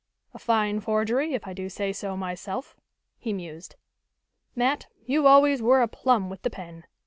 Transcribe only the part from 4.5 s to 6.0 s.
"Mat, you always were a